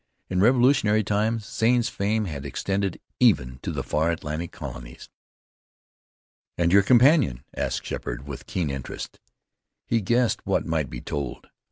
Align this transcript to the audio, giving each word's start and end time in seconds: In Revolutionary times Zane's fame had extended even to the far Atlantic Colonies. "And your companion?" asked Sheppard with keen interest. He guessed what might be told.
In 0.31 0.39
Revolutionary 0.39 1.03
times 1.03 1.45
Zane's 1.45 1.87
fame 1.87 2.25
had 2.25 2.43
extended 2.43 2.99
even 3.19 3.59
to 3.61 3.71
the 3.71 3.83
far 3.83 4.09
Atlantic 4.09 4.51
Colonies. 4.51 5.09
"And 6.57 6.71
your 6.73 6.81
companion?" 6.81 7.43
asked 7.55 7.85
Sheppard 7.85 8.25
with 8.25 8.47
keen 8.47 8.71
interest. 8.71 9.19
He 9.85 10.01
guessed 10.01 10.43
what 10.43 10.65
might 10.65 10.89
be 10.89 11.01
told. 11.01 11.49